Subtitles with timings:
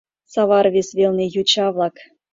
[0.33, 1.95] САВАР ВЕС ВЕЛНЕ ЙОЧА-ВЛАК